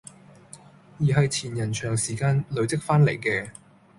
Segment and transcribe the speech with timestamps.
[0.97, 3.51] 而係前人長時間累積返嚟嘅